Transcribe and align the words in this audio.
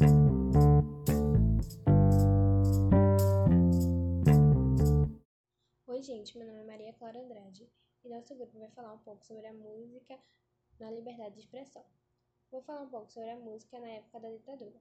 Oi, 0.00 0.06
gente, 6.02 6.38
meu 6.38 6.46
nome 6.46 6.60
é 6.60 6.64
Maria 6.64 6.94
Clara 6.94 7.20
Andrade 7.20 7.68
e 8.02 8.08
nosso 8.08 8.34
grupo 8.34 8.58
vai 8.58 8.70
falar 8.70 8.94
um 8.94 8.98
pouco 9.00 9.22
sobre 9.26 9.46
a 9.46 9.52
música 9.52 10.18
na 10.78 10.90
liberdade 10.90 11.34
de 11.34 11.40
expressão. 11.40 11.84
Vou 12.50 12.62
falar 12.62 12.80
um 12.80 12.88
pouco 12.88 13.12
sobre 13.12 13.28
a 13.28 13.36
música 13.36 13.78
na 13.78 13.88
época 13.88 14.20
da 14.20 14.30
ditadura. 14.30 14.80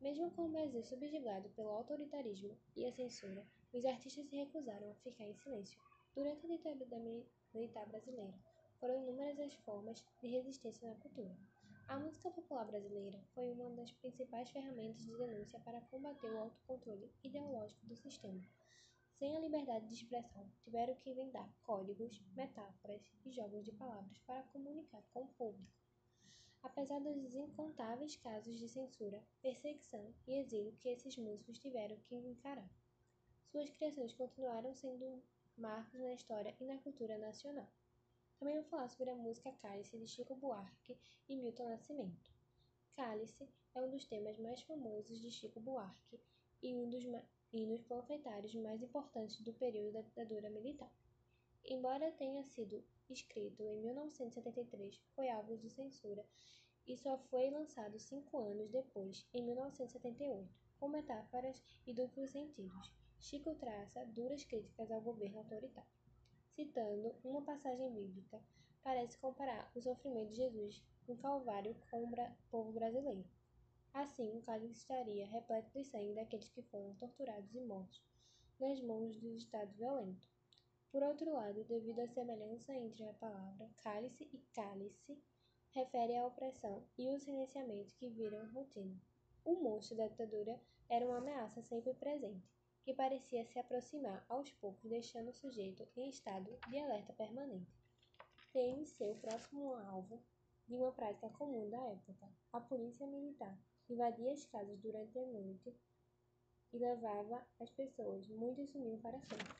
Mesmo 0.00 0.32
com 0.32 0.46
o 0.46 0.48
Brasil 0.48 0.82
subjugado 0.82 1.48
pelo 1.50 1.70
autoritarismo 1.70 2.58
e 2.74 2.84
a 2.86 2.92
censura, 2.92 3.46
os 3.72 3.84
artistas 3.84 4.26
se 4.26 4.34
recusaram 4.34 4.90
a 4.90 4.94
ficar 4.96 5.26
em 5.26 5.34
silêncio. 5.36 5.78
Durante 6.12 6.44
a 6.44 6.50
ditadura 6.50 7.00
militar 7.54 7.86
brasileira, 7.86 8.34
foram 8.80 9.00
inúmeras 9.00 9.38
as 9.38 9.54
formas 9.54 10.04
de 10.20 10.26
resistência 10.26 10.88
na 10.88 10.96
cultura. 10.96 11.38
A 11.90 11.98
música 11.98 12.30
popular 12.30 12.64
brasileira 12.66 13.20
foi 13.34 13.50
uma 13.50 13.68
das 13.70 13.90
principais 13.90 14.48
ferramentas 14.48 15.02
de 15.02 15.12
denúncia 15.16 15.58
para 15.58 15.80
combater 15.80 16.30
o 16.30 16.38
autocontrole 16.38 17.10
ideológico 17.24 17.84
do 17.84 17.96
sistema. 17.96 18.40
Sem 19.18 19.36
a 19.36 19.40
liberdade 19.40 19.88
de 19.88 19.94
expressão, 19.94 20.48
tiveram 20.60 20.94
que 20.94 21.10
inventar 21.10 21.52
códigos, 21.64 22.22
metáforas 22.36 23.02
e 23.24 23.32
jogos 23.32 23.64
de 23.64 23.72
palavras 23.72 24.16
para 24.20 24.44
comunicar 24.44 25.02
com 25.12 25.22
o 25.24 25.28
público. 25.30 25.72
Apesar 26.62 27.00
dos 27.00 27.34
incontáveis 27.34 28.14
casos 28.14 28.56
de 28.56 28.68
censura, 28.68 29.20
perseguição 29.42 30.14
e 30.28 30.38
exílio 30.38 30.76
que 30.76 30.90
esses 30.90 31.16
músicos 31.18 31.58
tiveram 31.58 31.96
que 32.04 32.14
encarar, 32.14 32.70
suas 33.50 33.68
criações 33.68 34.12
continuaram 34.12 34.72
sendo 34.76 35.20
marcos 35.58 35.98
na 35.98 36.14
história 36.14 36.54
e 36.60 36.64
na 36.64 36.78
cultura 36.78 37.18
nacional. 37.18 37.68
Também 38.40 38.54
vou 38.54 38.64
falar 38.64 38.88
sobre 38.88 39.10
a 39.10 39.14
música 39.14 39.52
Cálice 39.60 39.98
de 39.98 40.08
Chico 40.08 40.34
Buarque 40.34 40.96
e 41.28 41.36
Milton 41.36 41.68
Nascimento. 41.68 42.32
Cálice 42.96 43.46
é 43.74 43.82
um 43.82 43.90
dos 43.90 44.06
temas 44.06 44.38
mais 44.38 44.62
famosos 44.62 45.20
de 45.20 45.30
Chico 45.30 45.60
Buarque 45.60 46.18
e 46.62 46.74
um 46.74 46.88
dos 46.88 47.04
hinos 47.52 47.82
panfletários 47.82 48.54
mais 48.54 48.82
importantes 48.82 49.42
do 49.42 49.52
período 49.52 49.92
da 49.92 50.00
ditadura 50.00 50.48
militar. 50.48 50.90
Embora 51.66 52.12
tenha 52.12 52.42
sido 52.42 52.82
escrito 53.10 53.62
em 53.62 53.82
1973, 53.82 54.98
foi 55.14 55.28
alvo 55.28 55.58
de 55.58 55.68
censura 55.68 56.24
e 56.86 56.96
só 56.96 57.18
foi 57.18 57.50
lançado 57.50 57.98
cinco 57.98 58.38
anos 58.38 58.70
depois, 58.70 59.28
em 59.34 59.42
1978, 59.42 60.48
com 60.78 60.88
metáforas 60.88 61.62
e 61.86 61.92
duplos 61.92 62.30
sentidos. 62.30 62.90
Chico 63.18 63.54
traça 63.56 64.02
duras 64.06 64.42
críticas 64.44 64.90
ao 64.90 65.02
governo 65.02 65.40
autoritário. 65.40 66.00
Citando 66.54 67.14
uma 67.24 67.42
passagem 67.42 67.92
bíblica, 67.92 68.42
parece 68.82 69.16
comparar 69.18 69.70
o 69.74 69.80
sofrimento 69.80 70.30
de 70.30 70.36
Jesus 70.36 70.82
no 71.06 71.16
Calvário 71.16 71.74
com 71.90 72.04
o 72.04 72.36
povo 72.50 72.72
brasileiro. 72.72 73.24
Assim, 73.94 74.36
o 74.36 74.42
cálice 74.42 74.74
estaria 74.74 75.26
repleto 75.26 75.70
de 75.72 75.84
sangue 75.84 76.14
daqueles 76.14 76.48
que 76.50 76.62
foram 76.62 76.94
torturados 76.94 77.54
e 77.54 77.60
mortos 77.60 78.02
nas 78.60 78.80
mãos 78.82 79.16
do 79.16 79.34
Estado 79.34 79.72
violento. 79.74 80.28
Por 80.92 81.02
outro 81.02 81.32
lado, 81.32 81.64
devido 81.64 82.00
à 82.00 82.08
semelhança 82.08 82.74
entre 82.74 83.08
a 83.08 83.14
palavra 83.14 83.70
cálice 83.82 84.28
e 84.32 84.38
cálice, 84.54 85.18
refere 85.70 86.16
à 86.16 86.26
opressão 86.26 86.84
e 86.98 87.08
o 87.08 87.18
silenciamento 87.18 87.94
que 87.94 88.08
viram 88.08 88.52
rotina. 88.52 89.00
O 89.44 89.54
monstro 89.54 89.96
da 89.96 90.08
ditadura 90.08 90.60
era 90.88 91.06
uma 91.06 91.18
ameaça 91.18 91.62
sempre 91.62 91.94
presente, 91.94 92.52
que 92.82 92.94
parecia 92.94 93.44
se 93.46 93.58
aproximar 93.58 94.24
aos 94.28 94.50
poucos, 94.52 94.88
deixando 94.88 95.30
o 95.30 95.34
sujeito 95.34 95.86
em 95.96 96.08
estado 96.08 96.58
de 96.68 96.78
alerta 96.78 97.12
permanente. 97.12 97.72
Teme 98.52 98.86
ser 98.86 99.10
o 99.10 99.18
próximo 99.18 99.74
alvo 99.74 100.22
de 100.66 100.74
uma 100.76 100.92
prática 100.92 101.28
comum 101.30 101.68
da 101.68 101.82
época, 101.82 102.28
a 102.52 102.60
polícia 102.60 103.06
militar 103.06 103.58
invadia 103.92 104.32
as 104.32 104.44
casas 104.44 104.78
durante 104.80 105.18
a 105.18 105.26
noite 105.26 105.74
e 106.72 106.78
levava 106.78 107.44
as 107.58 107.70
pessoas. 107.70 108.28
Muitos 108.28 108.70
sumiam 108.70 108.98
para 109.00 109.20
sempre. 109.20 109.56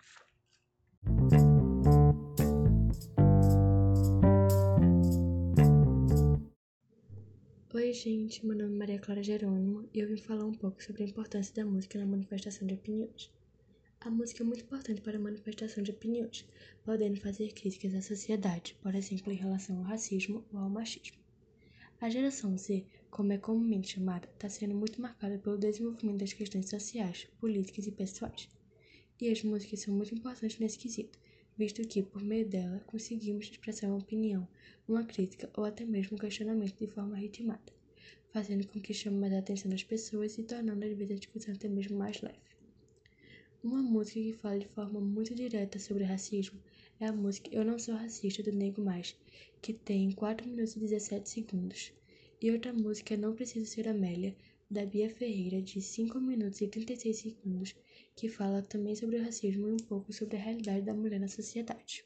Oi, 7.90 7.94
gente, 7.94 8.46
meu 8.46 8.56
nome 8.56 8.72
é 8.72 8.78
Maria 8.78 8.98
Clara 9.00 9.20
Jerônimo 9.20 9.88
e 9.92 9.98
eu 9.98 10.06
vim 10.06 10.16
falar 10.16 10.44
um 10.44 10.54
pouco 10.54 10.80
sobre 10.80 11.02
a 11.02 11.06
importância 11.06 11.52
da 11.52 11.66
música 11.68 11.98
na 11.98 12.06
manifestação 12.06 12.64
de 12.64 12.74
opiniões. 12.74 13.32
A 14.00 14.08
música 14.08 14.44
é 14.44 14.46
muito 14.46 14.62
importante 14.62 15.00
para 15.00 15.16
a 15.16 15.20
manifestação 15.20 15.82
de 15.82 15.90
opiniões, 15.90 16.46
podendo 16.84 17.20
fazer 17.20 17.52
críticas 17.52 17.92
à 17.96 18.00
sociedade, 18.00 18.76
por 18.80 18.94
exemplo, 18.94 19.32
em 19.32 19.34
relação 19.34 19.78
ao 19.78 19.82
racismo 19.82 20.44
ou 20.52 20.60
ao 20.60 20.70
machismo. 20.70 21.18
A 22.00 22.08
geração 22.08 22.56
Z, 22.56 22.86
como 23.10 23.32
é 23.32 23.38
comumente 23.38 23.94
chamada, 23.94 24.28
está 24.34 24.48
sendo 24.48 24.76
muito 24.76 25.02
marcada 25.02 25.36
pelo 25.36 25.58
desenvolvimento 25.58 26.20
das 26.20 26.32
questões 26.32 26.70
sociais, 26.70 27.26
políticas 27.40 27.88
e 27.88 27.90
pessoais. 27.90 28.48
E 29.20 29.28
as 29.28 29.42
músicas 29.42 29.80
são 29.80 29.92
muito 29.92 30.14
importantes 30.14 30.60
nesse 30.60 30.78
quesito, 30.78 31.18
visto 31.58 31.82
que, 31.82 32.04
por 32.04 32.22
meio 32.22 32.48
dela, 32.48 32.84
conseguimos 32.86 33.46
expressar 33.46 33.88
uma 33.88 33.98
opinião, 33.98 34.46
uma 34.86 35.02
crítica 35.02 35.50
ou 35.56 35.64
até 35.64 35.84
mesmo 35.84 36.16
um 36.16 36.20
questionamento 36.20 36.78
de 36.78 36.86
forma 36.86 37.16
ritmada, 37.16 37.79
fazendo 38.32 38.66
com 38.66 38.80
que 38.80 38.94
chame 38.94 39.18
mais 39.18 39.32
a 39.32 39.38
atenção 39.38 39.70
das 39.70 39.82
pessoas 39.82 40.38
e 40.38 40.42
tornando 40.42 40.84
às 40.84 40.92
vezes 40.96 41.12
a 41.12 41.18
discussão 41.18 41.54
até 41.54 41.68
mesmo 41.68 41.98
mais 41.98 42.20
leve. 42.22 42.38
Uma 43.62 43.82
música 43.82 44.20
que 44.20 44.32
fala 44.32 44.58
de 44.58 44.68
forma 44.68 45.00
muito 45.00 45.34
direta 45.34 45.78
sobre 45.78 46.04
racismo 46.04 46.58
é 46.98 47.06
a 47.06 47.12
música 47.12 47.50
Eu 47.52 47.64
Não 47.64 47.78
Sou 47.78 47.94
Racista 47.94 48.42
do 48.42 48.52
Nego 48.52 48.82
Mais, 48.82 49.16
que 49.60 49.72
tem 49.72 50.10
4 50.12 50.48
minutos 50.48 50.76
e 50.76 50.80
17 50.80 51.28
segundos. 51.28 51.92
E 52.40 52.50
outra 52.50 52.72
música 52.72 53.14
é 53.14 53.16
Não 53.16 53.34
Preciso 53.34 53.66
Ser 53.66 53.86
Amélia, 53.86 54.34
da 54.70 54.86
Bia 54.86 55.10
Ferreira, 55.10 55.60
de 55.60 55.82
5 55.82 56.18
minutos 56.20 56.60
e 56.60 56.68
36 56.68 57.16
segundos, 57.16 57.74
que 58.16 58.28
fala 58.28 58.62
também 58.62 58.94
sobre 58.94 59.16
o 59.16 59.24
racismo 59.24 59.68
e 59.68 59.72
um 59.72 59.76
pouco 59.76 60.12
sobre 60.12 60.36
a 60.36 60.40
realidade 60.40 60.82
da 60.82 60.94
mulher 60.94 61.20
na 61.20 61.28
sociedade. 61.28 62.04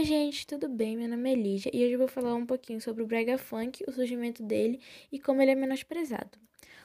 Oi, 0.00 0.06
gente, 0.06 0.46
tudo 0.46 0.66
bem? 0.66 0.96
Meu 0.96 1.06
nome 1.06 1.30
é 1.30 1.34
Lígia 1.34 1.70
e 1.74 1.84
hoje 1.84 1.92
eu 1.92 1.98
vou 1.98 2.08
falar 2.08 2.34
um 2.34 2.46
pouquinho 2.46 2.80
sobre 2.80 3.02
o 3.02 3.06
brega 3.06 3.36
funk, 3.36 3.84
o 3.86 3.92
surgimento 3.92 4.42
dele 4.42 4.80
e 5.12 5.20
como 5.20 5.42
ele 5.42 5.50
é 5.50 5.54
menosprezado. 5.54 6.38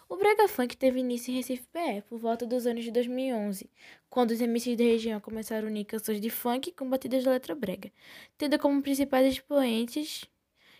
O 0.10 0.18
brega 0.18 0.50
funk 0.50 0.76
teve 0.76 1.00
início 1.00 1.32
em 1.32 1.38
Recife 1.38 1.66
PE 1.72 2.04
por 2.10 2.20
volta 2.20 2.46
dos 2.46 2.68
anos 2.68 2.84
de 2.84 2.92
2011, 2.92 3.70
quando 4.10 4.32
os 4.32 4.42
MCs 4.42 4.76
da 4.76 4.84
região 4.84 5.22
começaram 5.22 5.66
a 5.66 5.72
unir 5.72 5.86
canções 5.86 6.20
de 6.20 6.30
funk 6.30 6.74
com 6.74 6.90
batidas 6.90 7.24
de 7.24 7.30
letra 7.30 7.56
brega, 7.56 7.90
tendo 8.38 8.60
como 8.60 8.82
principais 8.82 9.26
expoentes 9.34 10.26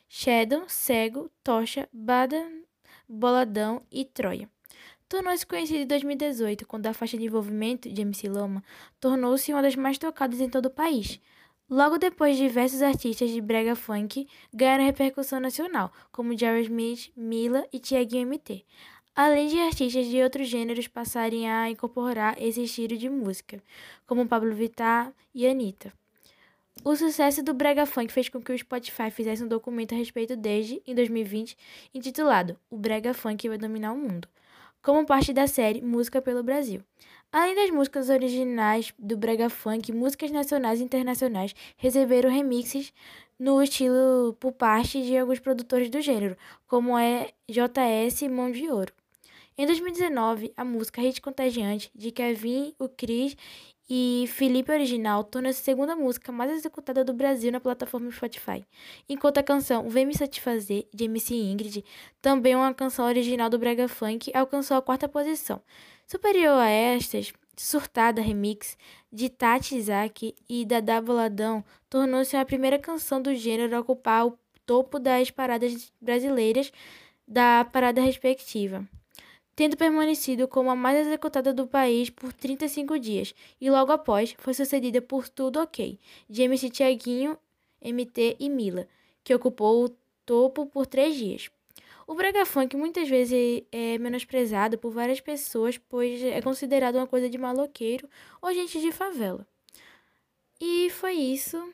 Shadow, 0.10 0.68
Cego, 0.68 1.32
Tocha, 1.42 1.88
Bada, 1.94 2.46
Boladão 3.08 3.82
e 3.90 4.04
Troia. 4.04 4.50
Tornou-se 5.08 5.46
conhecido 5.46 5.84
em 5.84 5.88
2018, 5.88 6.68
quando 6.68 6.88
a 6.88 6.94
faixa 6.94 7.18
de 7.18 7.24
envolvimento 7.24 7.90
de 7.90 8.02
MC 8.02 8.28
Loma 8.28 8.62
tornou-se 9.00 9.54
uma 9.54 9.62
das 9.62 9.78
mais 9.78 9.98
tocadas 9.98 10.42
em 10.42 10.50
todo 10.50 10.66
o 10.66 10.70
país. 10.70 11.22
Logo 11.68 11.98
depois, 11.98 12.38
diversos 12.38 12.84
artistas 12.84 13.32
de 13.32 13.42
brega 13.42 13.76
funk 13.76 14.28
ganharam 14.54 14.86
repercussão 14.86 15.40
nacional, 15.40 15.92
como 16.12 16.38
Jerry 16.38 16.62
Smith, 16.62 17.12
Mila 17.18 17.66
e 17.74 17.80
Tiaguinho 17.80 18.28
MT, 18.28 18.64
além 19.16 19.48
de 19.48 19.60
artistas 19.60 20.06
de 20.06 20.22
outros 20.22 20.48
gêneros 20.48 20.88
passarem 20.88 21.50
a 21.50 21.68
incorporar 21.68 22.40
esse 22.40 22.62
estilo 22.62 22.96
de 22.96 23.10
música, 23.10 23.64
como 24.06 24.28
Pablo 24.28 24.54
Vittar 24.54 25.12
e 25.34 25.48
Anitta. 25.48 25.92
O 26.84 26.96
sucesso 26.96 27.42
do 27.42 27.52
brega 27.52 27.88
funk 27.88 28.14
fez 28.14 28.30
com 28.30 28.40
que 28.40 28.52
o 28.52 28.58
Spotify 28.58 29.10
fizesse 29.10 29.44
um 29.44 29.48
documento 29.48 29.96
a 29.96 29.98
respeito 29.98 30.36
desde, 30.36 30.84
em 30.86 30.94
2020, 30.94 31.58
intitulado 31.96 32.60
O 32.70 32.78
Brega 32.78 33.12
Funk 33.12 33.50
vai 33.50 33.58
dominar 33.58 33.92
o 33.92 33.98
mundo, 33.98 34.28
como 34.84 35.04
parte 35.04 35.34
da 35.34 35.48
série 35.48 35.82
Música 35.82 36.22
pelo 36.22 36.44
Brasil. 36.44 36.84
Além 37.38 37.54
das 37.54 37.70
músicas 37.70 38.08
originais 38.08 38.94
do 38.98 39.18
brega 39.18 39.50
funk, 39.50 39.92
músicas 39.92 40.32
nacionais 40.32 40.80
e 40.80 40.86
internacionais 40.86 41.54
receberam 41.76 42.30
remixes 42.30 42.94
no 43.38 43.62
estilo 43.62 44.38
por 44.40 44.54
parte 44.54 45.02
de 45.02 45.18
alguns 45.18 45.40
produtores 45.40 45.90
do 45.90 46.00
gênero, 46.00 46.38
como 46.66 46.98
é 46.98 47.34
JS 47.50 48.22
Mão 48.32 48.50
de 48.50 48.72
Ouro. 48.72 48.94
Em 49.58 49.66
2019, 49.66 50.54
a 50.56 50.64
música 50.64 51.02
Hit 51.02 51.22
Contagiante, 51.22 51.92
de 51.94 52.10
Kevin, 52.10 52.74
o 52.80 52.88
Cris 52.88 53.36
e 53.90 54.24
Felipe 54.30 54.72
Original, 54.72 55.22
tornou-se 55.22 55.60
a 55.60 55.64
segunda 55.64 55.94
música 55.94 56.32
mais 56.32 56.54
executada 56.54 57.04
do 57.04 57.14
Brasil 57.14 57.52
na 57.52 57.60
plataforma 57.60 58.10
Spotify, 58.12 58.66
enquanto 59.10 59.40
a 59.40 59.44
canção 59.44 59.90
Vem 59.90 60.06
Me 60.06 60.18
Satisfazer, 60.18 60.88
de 60.94 61.04
MC 61.04 61.36
Ingrid, 61.36 61.84
também 62.22 62.56
uma 62.56 62.74
canção 62.74 63.06
original 63.06 63.50
do 63.50 63.60
Brega 63.60 63.90
Funk, 63.90 64.32
alcançou 64.34 64.78
a 64.78 64.82
quarta 64.82 65.10
posição. 65.10 65.62
Superior 66.08 66.60
a 66.60 66.70
estas, 66.70 67.34
Surtada 67.58 68.22
Remix, 68.22 68.78
de 69.12 69.30
Tati 69.30 69.76
Isaac 69.76 70.36
e 70.48 70.66
Dada 70.66 71.02
Boladão, 71.02 71.64
tornou-se 71.90 72.36
a 72.36 72.46
primeira 72.46 72.78
canção 72.78 73.22
do 73.22 73.34
gênero 73.34 73.76
a 73.76 73.80
ocupar 73.80 74.28
o 74.28 74.38
topo 74.66 75.00
das 75.00 75.32
paradas 75.32 75.92
brasileiras 76.02 76.72
da 77.28 77.66
parada 77.66 78.02
respectiva 78.02 78.88
tendo 79.56 79.78
permanecido 79.78 80.48
como 80.48 80.70
a 80.70 80.76
mais 80.76 81.08
executada 81.08 81.54
do 81.54 81.66
país 81.66 82.10
por 82.10 82.34
35 82.34 83.00
dias, 83.00 83.34
e 83.60 83.72
logo 83.72 83.92
após 83.92 84.36
foi 84.38 84.54
sucedida 84.54 85.02
por 85.02 85.30
Tudo 85.30 85.62
Ok, 85.62 85.98
de 86.30 86.44
MC 86.44 86.70
Tiaguinho 86.70 87.38
MT 87.82 88.36
e 88.40 88.50
Mila, 88.50 88.88
que 89.24 89.34
ocupou 89.34 89.86
o 89.86 89.90
topo 90.26 90.66
por 90.66 90.86
três 90.86 91.16
dias. 91.16 91.50
O 92.08 92.14
brega 92.14 92.46
funk 92.46 92.78
muitas 92.78 93.10
vezes 93.10 93.64
é 93.72 93.98
menosprezado 93.98 94.78
por 94.78 94.92
várias 94.92 95.20
pessoas, 95.20 95.78
pois 95.78 96.22
é 96.22 96.42
considerado 96.42 96.96
uma 96.96 97.08
coisa 97.08 97.30
de 97.30 97.38
maloqueiro 97.38 98.08
ou 98.42 98.54
gente 98.54 98.80
de 98.80 98.92
favela. 98.92 99.48
E 100.60 100.90
foi 100.92 101.14
isso. 101.14 101.74